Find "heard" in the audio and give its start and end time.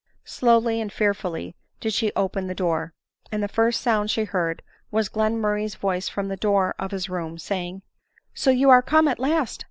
4.23-4.63